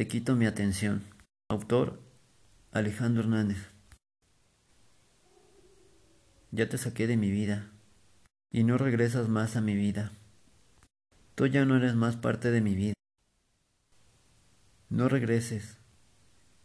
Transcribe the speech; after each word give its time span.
Te 0.00 0.08
quito 0.08 0.34
mi 0.34 0.46
atención. 0.46 1.04
Autor 1.50 2.00
Alejandro 2.72 3.22
Hernández. 3.22 3.58
Ya 6.52 6.70
te 6.70 6.78
saqué 6.78 7.06
de 7.06 7.18
mi 7.18 7.30
vida 7.30 7.70
y 8.50 8.64
no 8.64 8.78
regresas 8.78 9.28
más 9.28 9.56
a 9.56 9.60
mi 9.60 9.76
vida. 9.76 10.12
Tú 11.34 11.48
ya 11.48 11.66
no 11.66 11.76
eres 11.76 11.96
más 11.96 12.16
parte 12.16 12.50
de 12.50 12.62
mi 12.62 12.74
vida. 12.74 12.94
No 14.88 15.10
regreses 15.10 15.76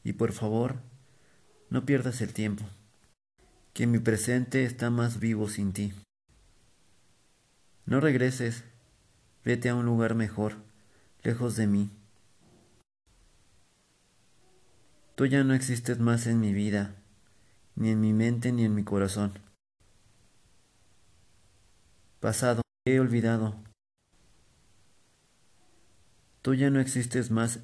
y 0.06 0.14
por 0.14 0.32
favor, 0.32 0.78
no 1.70 1.86
pierdas 1.86 2.22
el 2.22 2.32
tiempo, 2.32 2.64
que 3.74 3.86
mi 3.86 4.00
presente 4.00 4.64
está 4.64 4.90
más 4.92 5.20
vivo 5.20 5.50
sin 5.50 5.74
ti. 5.74 5.94
No 7.86 8.00
regreses, 8.00 8.64
vete 9.44 9.68
a 9.68 9.76
un 9.76 9.86
lugar 9.86 10.16
mejor, 10.16 10.56
lejos 11.22 11.58
de 11.58 11.68
mí. 11.68 11.92
Tú 15.16 15.26
ya 15.26 15.46
no 15.46 15.54
existes 15.54 16.00
más 16.00 16.28
en 16.28 16.42
mi 16.42 16.52
vida, 16.52 16.94
ni 17.76 17.90
en 17.92 18.02
mi 18.02 18.12
mente 18.12 18.52
ni 18.52 18.66
en 18.66 18.76
mi 18.76 18.84
corazón. 18.84 19.40
Pasado, 22.20 22.62
he 22.86 23.00
olvidado. 23.00 23.56
Tú 26.42 26.54
ya 26.54 26.70
no 26.70 26.82
existes 26.82 27.32
más 27.32 27.62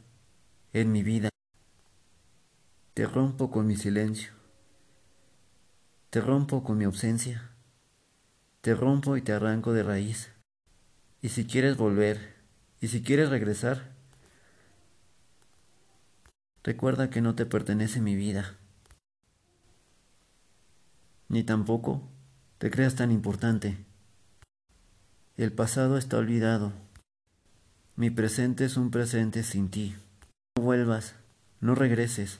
en 0.71 0.93
mi 0.93 1.03
vida. 1.03 1.29
Te 2.93 3.05
rompo 3.05 3.51
con 3.51 3.67
mi 3.67 3.75
silencio. 3.75 4.31
Te 6.09 6.21
rompo 6.21 6.63
con 6.63 6.77
mi 6.77 6.85
ausencia. 6.85 7.51
Te 8.61 8.75
rompo 8.75 9.17
y 9.17 9.21
te 9.21 9.33
arranco 9.33 9.73
de 9.73 9.83
raíz. 9.83 10.31
Y 11.21 11.29
si 11.29 11.45
quieres 11.45 11.75
volver, 11.75 12.33
y 12.79 12.87
si 12.87 13.03
quieres 13.03 13.29
regresar, 13.29 13.91
recuerda 16.63 17.09
que 17.09 17.21
no 17.21 17.35
te 17.35 17.45
pertenece 17.45 18.01
mi 18.01 18.15
vida. 18.15 18.55
Ni 21.29 21.43
tampoco 21.43 22.01
te 22.57 22.69
creas 22.69 22.95
tan 22.95 23.11
importante. 23.11 23.77
El 25.37 25.53
pasado 25.53 25.97
está 25.97 26.17
olvidado. 26.17 26.73
Mi 27.95 28.09
presente 28.09 28.65
es 28.65 28.77
un 28.77 28.91
presente 28.91 29.43
sin 29.43 29.69
ti. 29.69 29.95
No 30.57 30.63
vuelvas, 30.63 31.15
no 31.59 31.75
regreses. 31.75 32.39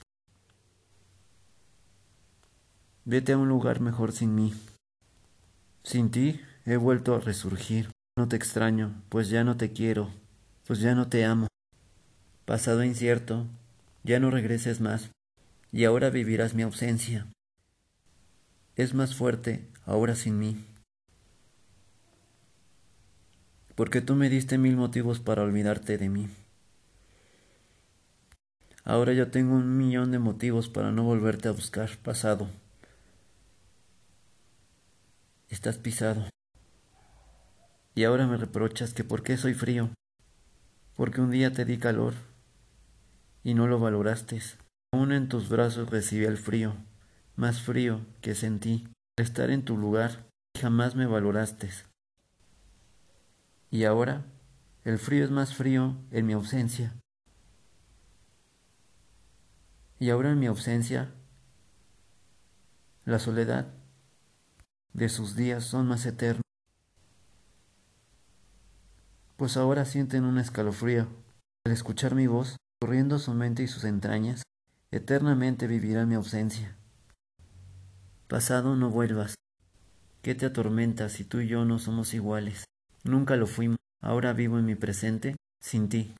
Vete 3.06 3.34
a 3.34 3.38
un 3.38 3.50
lugar 3.50 3.80
mejor 3.80 4.12
sin 4.12 4.36
mí. 4.36 4.54
Sin 5.84 6.12
ti 6.12 6.42
he 6.66 6.78
vuelto 6.78 7.16
a 7.16 7.20
resurgir. 7.20 7.90
No 8.18 8.28
te 8.28 8.36
extraño, 8.36 9.02
pues 9.10 9.30
ya 9.30 9.44
no 9.44 9.58
te 9.58 9.72
quiero, 9.72 10.12
pues 10.68 10.80
ya 10.80 10.94
no 10.94 11.08
te 11.08 11.26
amo. 11.26 11.48
Pasado 12.46 12.84
incierto, 12.84 13.48
ya 14.04 14.20
no 14.20 14.32
regreses 14.32 14.82
más, 14.82 15.12
y 15.72 15.86
ahora 15.86 16.10
vivirás 16.10 16.54
mi 16.54 16.64
ausencia. 16.64 17.28
Es 18.76 18.94
más 18.94 19.16
fuerte 19.16 19.68
ahora 19.86 20.16
sin 20.16 20.40
mí 20.40 20.66
porque 23.82 24.00
tú 24.00 24.16
me 24.16 24.30
diste 24.30 24.60
mil 24.60 24.78
motivos 24.78 25.20
para 25.20 25.42
olvidarte 25.42 25.98
de 25.98 26.08
mí. 26.08 26.30
Ahora 28.84 29.14
yo 29.14 29.32
tengo 29.32 29.56
un 29.56 29.76
millón 29.76 30.12
de 30.12 30.20
motivos 30.20 30.70
para 30.70 30.92
no 30.92 31.04
volverte 31.04 31.48
a 31.48 31.52
buscar 31.52 31.90
pasado. 31.98 32.48
Estás 35.50 35.80
pisado. 35.80 36.30
Y 37.96 38.04
ahora 38.04 38.28
me 38.28 38.38
reprochas 38.38 38.94
que 38.94 39.04
por 39.04 39.24
qué 39.24 39.36
soy 39.36 39.56
frío. 39.56 39.90
Porque 40.96 41.22
un 41.22 41.32
día 41.32 41.52
te 41.52 41.66
di 41.66 41.80
calor 41.80 42.14
y 43.44 43.54
no 43.54 43.68
lo 43.68 43.80
valoraste. 43.80 44.42
Aún 44.94 45.12
en 45.12 45.30
tus 45.30 45.50
brazos 45.50 45.90
recibí 45.90 46.26
el 46.26 46.38
frío, 46.38 46.76
más 47.36 47.62
frío 47.62 48.02
que 48.22 48.36
sentí. 48.36 48.88
Al 49.18 49.26
estar 49.26 49.50
en 49.50 49.64
tu 49.64 49.78
lugar, 49.78 50.28
jamás 50.60 50.96
me 50.96 51.06
valoraste. 51.06 51.70
Y 53.70 53.86
ahora 53.86 54.26
el 54.84 54.98
frío 54.98 55.24
es 55.24 55.32
más 55.32 55.56
frío 55.56 55.96
en 56.12 56.26
mi 56.26 56.34
ausencia. 56.34 56.94
Y 60.00 60.10
ahora 60.10 60.32
en 60.32 60.40
mi 60.40 60.48
ausencia, 60.48 61.14
la 63.06 63.20
soledad 63.20 63.74
de 64.94 65.10
sus 65.10 65.36
días 65.36 65.64
son 65.64 65.88
más 65.88 66.06
eternos. 66.06 66.42
Pues 69.38 69.58
ahora 69.58 69.86
sienten 69.86 70.24
un 70.24 70.38
escalofrío 70.38 71.08
al 71.66 71.72
escuchar 71.72 72.16
mi 72.16 72.28
voz, 72.28 72.58
corriendo 72.82 73.20
su 73.20 73.36
mente 73.36 73.62
y 73.62 73.68
sus 73.68 73.84
entrañas, 73.84 74.42
eternamente 74.90 75.68
vivirá 75.68 76.08
mi 76.08 76.16
ausencia. 76.16 76.76
Pasado 78.28 78.76
no 78.76 78.90
vuelvas. 78.90 79.36
¿Qué 80.24 80.34
te 80.34 80.48
atormenta 80.48 81.08
si 81.10 81.24
tú 81.24 81.42
y 81.42 81.48
yo 81.48 81.64
no 81.64 81.78
somos 81.78 82.16
iguales? 82.16 82.66
Nunca 83.04 83.36
lo 83.36 83.46
fuimos. 83.46 83.78
Ahora 84.02 84.34
vivo 84.34 84.58
en 84.58 84.66
mi 84.66 84.74
presente 84.74 85.36
sin 85.60 85.90
ti. 85.90 86.16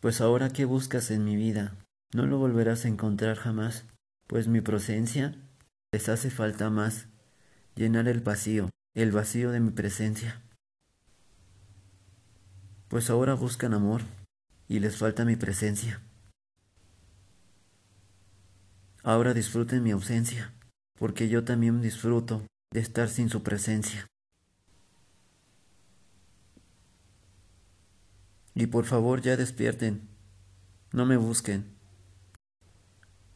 Pues 0.00 0.22
ahora 0.22 0.48
qué 0.48 0.64
buscas 0.64 1.10
en 1.10 1.24
mi 1.24 1.36
vida, 1.36 1.74
no 2.14 2.24
lo 2.24 2.38
volverás 2.38 2.86
a 2.86 2.88
encontrar 2.88 3.36
jamás, 3.36 3.84
pues 4.28 4.48
mi 4.48 4.62
presencia 4.62 5.34
les 5.92 6.08
hace 6.08 6.30
falta 6.30 6.70
más, 6.70 7.08
llenar 7.74 8.08
el 8.08 8.20
vacío, 8.20 8.70
el 8.94 9.12
vacío 9.12 9.50
de 9.50 9.60
mi 9.60 9.72
presencia. 9.72 10.40
Pues 12.88 13.10
ahora 13.10 13.34
buscan 13.34 13.74
amor 13.74 14.00
y 14.66 14.80
les 14.80 14.96
falta 14.96 15.24
mi 15.24 15.36
presencia. 15.36 16.00
Ahora 19.02 19.34
disfruten 19.34 19.82
mi 19.82 19.90
ausencia, 19.90 20.52
porque 20.98 21.28
yo 21.28 21.44
también 21.44 21.82
disfruto 21.82 22.42
de 22.72 22.80
estar 22.80 23.08
sin 23.08 23.28
su 23.28 23.42
presencia. 23.42 24.06
Y 28.54 28.66
por 28.66 28.86
favor 28.86 29.20
ya 29.20 29.36
despierten, 29.36 30.08
no 30.92 31.06
me 31.06 31.16
busquen, 31.16 31.78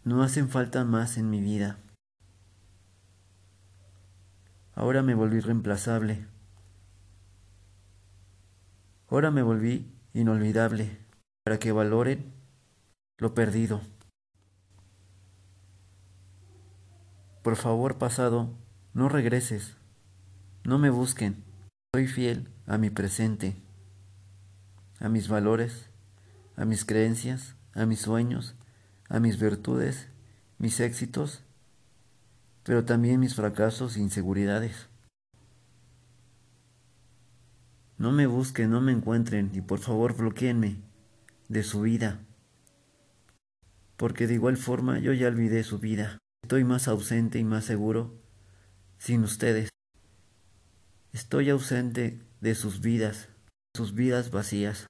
no 0.05 0.23
hacen 0.23 0.49
falta 0.49 0.85
más 0.85 1.17
en 1.17 1.31
mi 1.31 1.41
vida. 1.41 1.79
Ahora 4.75 5.03
me 5.03 5.15
volví 5.15 5.41
reemplazable. 5.41 6.27
Ahora 9.13 9.31
me 9.31 9.43
volví 9.43 9.93
inolvidable 10.15 10.97
para 11.45 11.59
que 11.59 11.71
valoren 11.71 12.33
lo 13.19 13.35
perdido. 13.35 13.83
Por 17.43 17.57
favor, 17.57 17.99
pasado, 17.99 18.49
no 18.95 19.11
regreses, 19.11 19.77
no 20.65 20.79
me 20.79 20.89
busquen, 20.89 21.45
soy 21.95 22.07
fiel 22.07 22.49
a 22.67 22.79
mi 22.79 22.89
presente, 22.89 23.55
a 24.99 25.11
mis 25.11 25.29
valores, 25.29 25.91
a 26.57 26.65
mis 26.65 26.87
creencias, 26.87 27.55
a 27.75 27.85
mis 27.85 28.01
sueños, 28.01 28.55
a 29.11 29.21
mis 29.21 29.39
virtudes, 29.39 30.09
mis 30.57 30.81
éxitos, 30.81 31.43
pero 32.63 32.87
también 32.87 33.21
mis 33.21 33.35
fracasos 33.35 33.99
e 33.99 34.01
inseguridades. 34.01 34.89
No 37.99 38.13
me 38.13 38.27
busquen, 38.27 38.71
no 38.71 38.81
me 38.81 38.93
encuentren 38.93 39.51
y 39.55 39.61
por 39.61 39.79
favor 39.79 40.17
bloqueenme 40.17 40.81
de 41.49 41.63
su 41.63 41.83
vida, 41.83 42.21
porque 43.97 44.27
de 44.27 44.35
igual 44.35 44.57
forma 44.57 44.99
yo 44.99 45.13
ya 45.13 45.29
olvidé 45.29 45.63
su 45.65 45.79
vida. 45.79 46.19
Estoy 46.43 46.65
más 46.65 46.89
ausente 46.89 47.39
y 47.39 47.45
más 47.45 47.65
seguro 47.65 48.15
sin 48.99 49.23
ustedes. 49.23 49.69
Estoy 51.13 51.51
ausente 51.51 52.21
de 52.41 52.55
sus 52.55 52.81
vidas, 52.81 53.29
sus 53.77 53.95
vidas 53.95 54.31
vacías. 54.31 54.87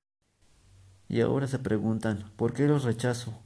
Y 1.08 1.20
ahora 1.20 1.46
se 1.46 1.58
preguntan, 1.58 2.30
¿por 2.36 2.54
qué 2.54 2.66
los 2.66 2.84
rechazo? 2.84 3.42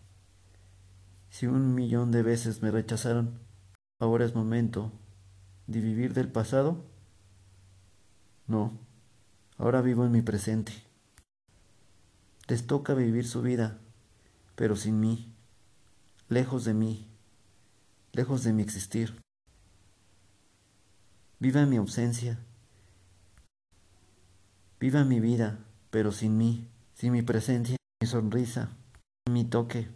Si 1.31 1.47
un 1.47 1.75
millón 1.75 2.13
de 2.13 2.23
veces 2.23 2.63
me 2.63 2.71
rechazaron, 2.71 3.41
ahora 3.99 4.25
es 4.25 4.35
momento 4.35 4.93
de 5.67 5.81
vivir 5.81 6.15
del 6.15 6.31
pasado. 6.31 6.85
No, 8.47 8.79
ahora 9.59 9.81
vivo 9.81 10.05
en 10.05 10.13
mi 10.13 10.23
presente. 10.23 10.73
Les 12.49 12.67
toca 12.67 12.95
vivir 12.95 13.27
su 13.27 13.43
vida, 13.43 13.79
pero 14.55 14.77
sin 14.77 15.01
mí, 15.01 15.35
lejos 16.29 16.65
de 16.65 16.75
mí, 16.75 17.11
lejos 18.13 18.45
de 18.45 18.53
mi 18.53 18.63
existir. 18.63 19.21
Viva 21.39 21.67
mi 21.67 21.77
ausencia. 21.77 22.39
Viva 24.79 25.05
mi 25.05 25.21
vida, 25.21 25.59
pero 25.91 26.13
sin 26.13 26.37
mí, 26.37 26.69
sin 26.95 27.13
mi 27.13 27.23
presencia, 27.23 27.77
mi 28.01 28.07
sonrisa, 28.07 28.71
mi 29.31 29.45
toque. 29.45 29.89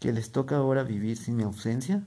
¿Que 0.00 0.12
les 0.12 0.32
toca 0.32 0.56
ahora 0.56 0.82
vivir 0.82 1.16
sin 1.16 1.36
mi 1.36 1.42
ausencia? 1.42 2.04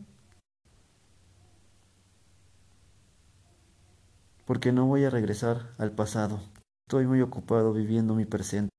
Porque 4.48 4.72
no 4.72 4.86
voy 4.86 5.04
a 5.04 5.10
regresar 5.10 5.74
al 5.78 5.92
pasado. 5.92 6.40
Estoy 6.88 7.06
muy 7.06 7.22
ocupado 7.22 7.74
viviendo 7.74 8.16
mi 8.16 8.24
presente. 8.24 8.72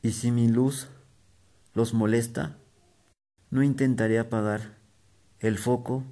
Y 0.00 0.12
si 0.12 0.30
mi 0.30 0.48
luz 0.48 0.88
los 1.74 1.92
molesta, 1.92 2.56
no 3.50 3.62
intentaré 3.62 4.18
apagar 4.18 4.78
el 5.38 5.58
foco 5.58 6.02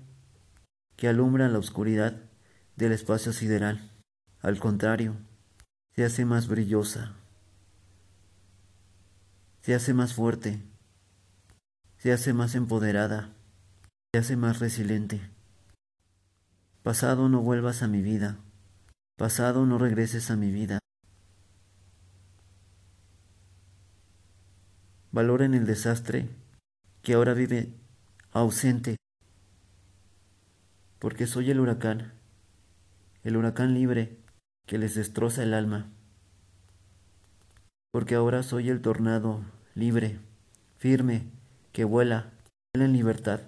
que 0.97 1.09
alumbra 1.09 1.49
la 1.49 1.59
oscuridad 1.59 2.21
del 2.77 2.93
espacio 2.93 3.33
sideral. 3.33 3.91
Al 4.43 4.59
contrario, 4.59 5.17
se 5.97 6.05
hace 6.05 6.27
más 6.27 6.47
brillosa, 6.47 7.15
se 9.63 9.75
hace 9.75 9.95
más 9.95 10.13
fuerte, 10.13 10.63
se 11.97 12.13
hace 12.13 12.35
más 12.35 12.55
empoderada, 12.55 13.31
se 14.13 14.19
hace 14.19 14.37
más 14.37 14.59
resiliente. 14.59 15.40
Pasado 16.83 17.29
no 17.29 17.43
vuelvas 17.43 17.83
a 17.83 17.89
mi 17.89 18.01
vida, 18.01 18.39
pasado 19.19 19.67
no 19.67 19.77
regreses 19.77 20.31
a 20.31 20.37
mi 20.37 20.51
vida. 20.51 20.79
Valoren 25.13 25.53
el 25.53 25.67
desastre 25.67 26.31
que 27.03 27.13
ahora 27.13 27.35
vive 27.35 27.75
ausente, 28.33 28.97
porque 30.99 31.27
soy 31.27 31.51
el 31.51 31.61
huracán, 31.61 32.15
el 33.25 33.37
huracán 33.37 33.75
libre 33.75 34.17
que 34.67 34.79
les 34.79 34.95
destroza 34.95 35.43
el 35.43 35.53
alma, 35.53 35.91
porque 37.93 38.15
ahora 38.15 38.43
soy 38.43 38.71
el 38.71 38.81
tornado 38.81 39.45
libre, 39.75 40.19
firme, 40.79 41.31
que 41.73 41.85
vuela, 41.85 42.31
vuela 42.73 42.87
en 42.87 42.95
libertad. 42.95 43.41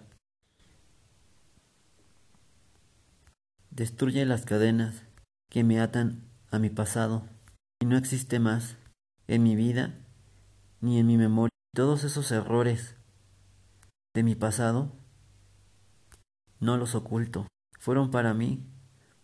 Destruye 3.75 4.27
las 4.27 4.45
cadenas 4.45 5.03
que 5.51 5.65
me 5.65 5.81
atan 5.81 6.29
a 6.51 6.59
mi 6.59 6.69
pasado 6.69 7.25
y 7.81 7.87
no 7.87 7.97
existe 7.97 8.39
más 8.39 8.77
en 9.29 9.43
mi 9.43 9.57
vida 9.57 9.95
ni 10.83 10.99
en 10.99 11.07
mi 11.07 11.17
memoria. 11.17 11.49
Todos 11.75 12.05
esos 12.05 12.31
errores 12.33 12.97
de 14.15 14.25
mi 14.25 14.35
pasado 14.35 14.93
no 16.61 16.77
los 16.77 16.95
oculto. 16.95 17.49
Fueron 17.79 18.11
para 18.11 18.35
mí 18.35 18.63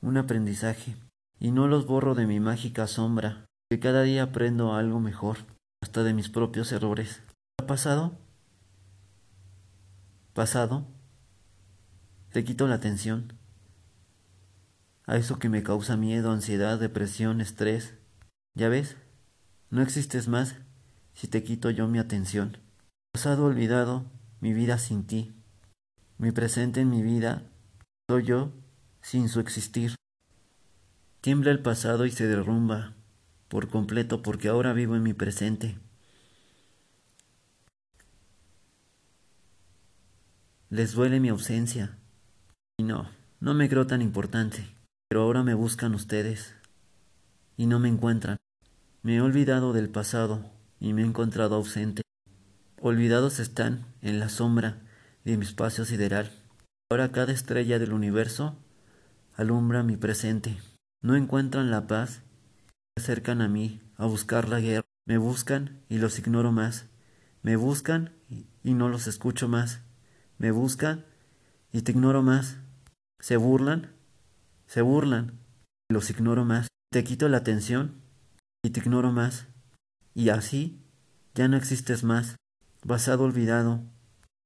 un 0.00 0.16
aprendizaje 0.16 0.96
y 1.38 1.50
no 1.50 1.68
los 1.68 1.86
borro 1.86 2.14
de 2.14 2.26
mi 2.26 2.40
mágica 2.40 2.86
sombra, 2.86 3.44
que 3.70 3.80
cada 3.80 4.02
día 4.02 4.22
aprendo 4.22 4.74
algo 4.74 4.98
mejor, 4.98 5.36
hasta 5.82 6.02
de 6.04 6.14
mis 6.14 6.30
propios 6.30 6.72
errores. 6.72 7.20
¿Ha 7.60 7.66
pasado? 7.66 8.16
¿Pasado? 10.32 10.86
Te 12.32 12.44
quito 12.44 12.66
la 12.66 12.76
atención 12.76 13.37
a 15.08 15.16
eso 15.16 15.38
que 15.38 15.48
me 15.48 15.62
causa 15.62 15.96
miedo, 15.96 16.30
ansiedad, 16.30 16.78
depresión, 16.78 17.40
estrés. 17.40 17.94
¿Ya 18.54 18.68
ves? 18.68 18.96
No 19.70 19.80
existes 19.80 20.28
más 20.28 20.56
si 21.14 21.28
te 21.28 21.42
quito 21.42 21.70
yo 21.70 21.88
mi 21.88 21.98
atención. 21.98 22.58
Pasado 23.12 23.46
olvidado, 23.46 24.04
mi 24.40 24.52
vida 24.52 24.76
sin 24.76 25.06
ti. 25.06 25.32
Mi 26.18 26.30
presente 26.30 26.82
en 26.82 26.90
mi 26.90 27.02
vida 27.02 27.42
soy 28.10 28.24
yo 28.24 28.52
sin 29.00 29.30
su 29.30 29.40
existir. 29.40 29.94
Tiembla 31.22 31.52
el 31.52 31.62
pasado 31.62 32.04
y 32.04 32.10
se 32.10 32.26
derrumba 32.26 32.92
por 33.48 33.70
completo 33.70 34.22
porque 34.22 34.48
ahora 34.48 34.74
vivo 34.74 34.94
en 34.94 35.02
mi 35.02 35.14
presente. 35.14 35.78
Les 40.68 40.92
duele 40.92 41.18
mi 41.18 41.30
ausencia. 41.30 41.96
Y 42.76 42.82
no, 42.82 43.08
no 43.40 43.54
me 43.54 43.70
creo 43.70 43.86
tan 43.86 44.02
importante. 44.02 44.77
Pero 45.08 45.22
ahora 45.22 45.42
me 45.42 45.54
buscan 45.54 45.94
ustedes 45.94 46.54
y 47.56 47.66
no 47.66 47.78
me 47.78 47.88
encuentran. 47.88 48.36
Me 49.02 49.16
he 49.16 49.20
olvidado 49.22 49.72
del 49.72 49.88
pasado 49.88 50.50
y 50.80 50.92
me 50.92 51.02
he 51.02 51.06
encontrado 51.06 51.56
ausente. 51.56 52.02
Olvidados 52.80 53.40
están 53.40 53.86
en 54.02 54.18
la 54.20 54.28
sombra 54.28 54.82
de 55.24 55.36
mi 55.36 55.44
espacio 55.44 55.84
sideral. 55.84 56.30
Ahora 56.90 57.10
cada 57.10 57.32
estrella 57.32 57.78
del 57.78 57.92
universo 57.92 58.56
alumbra 59.34 59.82
mi 59.82 59.96
presente. 59.96 60.58
No 61.02 61.16
encuentran 61.16 61.70
la 61.70 61.86
paz, 61.86 62.22
se 62.96 63.02
acercan 63.02 63.40
a 63.40 63.48
mí 63.48 63.80
a 63.96 64.06
buscar 64.06 64.48
la 64.48 64.60
guerra. 64.60 64.86
Me 65.06 65.16
buscan 65.16 65.80
y 65.88 65.98
los 65.98 66.18
ignoro 66.18 66.52
más. 66.52 66.86
Me 67.42 67.56
buscan 67.56 68.12
y 68.62 68.74
no 68.74 68.90
los 68.90 69.06
escucho 69.06 69.48
más. 69.48 69.80
Me 70.36 70.50
buscan 70.50 71.06
y 71.72 71.80
te 71.80 71.92
ignoro 71.92 72.22
más. 72.22 72.58
Se 73.20 73.38
burlan 73.38 73.97
se 74.68 74.82
burlan. 74.82 75.40
Los 75.90 76.10
ignoro 76.10 76.44
más. 76.44 76.68
Te 76.92 77.02
quito 77.02 77.28
la 77.28 77.38
atención 77.38 78.00
y 78.62 78.70
te 78.70 78.80
ignoro 78.80 79.10
más. 79.10 79.46
Y 80.14 80.28
así 80.28 80.78
ya 81.34 81.48
no 81.48 81.56
existes 81.56 82.04
más. 82.04 82.36
Basado 82.84 83.24
olvidado. 83.24 83.82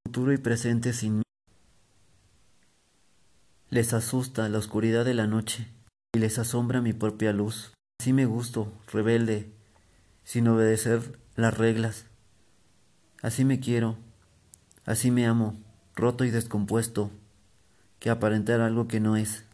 Futuro 0.06 0.32
y 0.32 0.38
presente 0.38 0.92
sin 0.92 1.18
mí. 1.18 1.22
Les 3.68 3.92
asusta 3.92 4.48
la 4.48 4.58
oscuridad 4.58 5.04
de 5.04 5.14
la 5.14 5.26
noche 5.26 5.68
y 6.14 6.18
les 6.18 6.38
asombra 6.38 6.80
mi 6.80 6.92
propia 6.92 7.32
luz. 7.32 7.72
Así 8.00 8.12
me 8.12 8.26
gusto, 8.26 8.72
rebelde, 8.92 9.50
sin 10.24 10.46
obedecer 10.48 11.18
las 11.36 11.56
reglas. 11.56 12.06
Así 13.22 13.44
me 13.44 13.60
quiero, 13.60 13.96
así 14.84 15.10
me 15.10 15.26
amo, 15.26 15.58
roto 15.94 16.24
y 16.24 16.30
descompuesto, 16.30 17.10
que 17.98 18.10
aparentar 18.10 18.60
algo 18.60 18.88
que 18.88 19.00
no 19.00 19.16
es. 19.16 19.44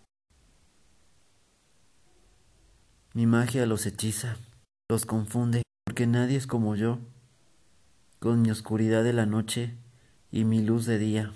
Mi 3.19 3.27
magia 3.27 3.67
los 3.67 3.85
hechiza, 3.85 4.37
los 4.89 5.05
confunde, 5.05 5.65
porque 5.85 6.07
nadie 6.07 6.37
es 6.37 6.47
como 6.47 6.77
yo, 6.77 7.01
con 8.21 8.43
mi 8.43 8.53
oscuridad 8.53 9.03
de 9.03 9.13
la 9.13 9.27
noche 9.27 9.75
y 10.31 10.45
mi 10.45 10.63
luz 10.63 10.87
de 10.87 10.99
día. 10.99 11.35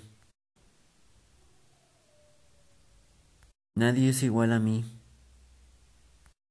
Nadie 3.75 4.11
es 4.11 4.23
igual 4.23 4.53
a 4.53 4.59
mí. 4.59 4.85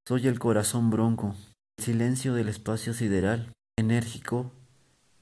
Soy 0.06 0.29
el 0.29 0.38
corazón 0.38 0.90
bronco, 0.90 1.35
el 1.78 1.85
silencio 1.87 2.35
del 2.35 2.50
espacio 2.50 2.93
sideral, 2.93 3.55
enérgico, 3.78 4.52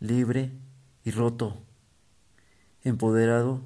libre 0.00 0.50
y 1.04 1.12
roto, 1.12 1.56
empoderado, 2.82 3.60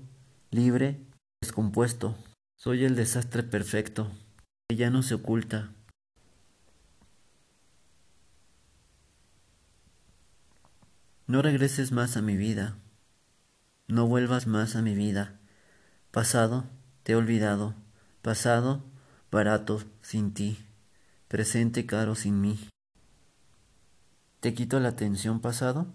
libre, 0.50 1.00
descompuesto. 1.40 2.18
Soy 2.61 2.85
el 2.85 2.97
desastre 2.97 3.45
perfecto, 3.45 4.11
que 4.68 4.76
ya 4.76 4.90
no 4.90 5.00
se 5.00 5.14
oculta. 5.14 5.71
No 11.26 11.40
regreses 11.40 11.90
más 11.90 12.19
a 12.19 12.23
mi 12.23 12.37
vida, 12.37 12.76
no 13.88 14.07
vuelvas 14.07 14.47
más 14.47 14.76
a 14.76 14.83
mi 14.83 14.95
vida. 14.95 15.40
Pasado, 16.11 16.64
te 17.02 17.12
he 17.12 17.16
olvidado, 17.16 17.75
pasado, 18.21 18.85
barato, 19.31 19.83
sin 20.02 20.35
ti, 20.35 20.59
presente, 21.28 21.87
caro, 21.87 22.14
sin 22.14 22.43
mí. 22.43 22.59
¿Te 24.40 24.52
quito 24.52 24.78
la 24.81 24.90
atención 24.90 25.40
pasado? 25.40 25.87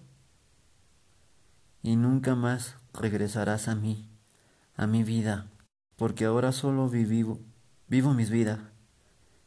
Y 1.84 1.96
nunca 1.96 2.34
más 2.34 2.78
regresarás 2.92 3.68
a 3.68 3.76
mí, 3.76 4.10
a 4.76 4.88
mi 4.88 5.04
vida, 5.04 5.46
porque 5.96 6.26
ahora 6.26 6.52
solo 6.52 6.90
vivo, 6.90 7.40
vivo 7.88 8.16
mis 8.16 8.32
vidas 8.32 8.58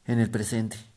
en 0.04 0.20
el 0.20 0.30
presente. 0.30 0.91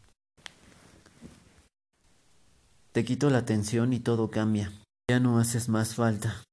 Te 2.95 3.03
quito 3.03 3.29
la 3.29 3.39
atención 3.39 3.91
y 3.91 3.99
todo 3.99 4.31
cambia. 4.31 4.71
Ya 5.11 5.19
no 5.19 5.37
haces 5.37 5.67
más 5.67 5.95
falta. 5.95 6.45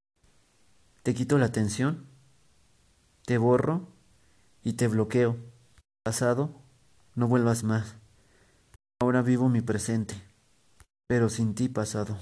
Te 1.04 1.14
quito 1.14 1.38
la 1.38 1.46
atención, 1.46 2.08
te 3.24 3.38
borro 3.38 3.86
y 4.64 4.72
te 4.72 4.88
bloqueo. 4.88 5.36
Pasado, 6.02 6.50
no 7.14 7.28
vuelvas 7.28 7.62
más. 7.62 7.94
Ahora 9.00 9.22
vivo 9.22 9.48
mi 9.48 9.60
presente, 9.60 10.20
pero 11.06 11.28
sin 11.28 11.54
ti 11.54 11.68
pasado. 11.68 12.18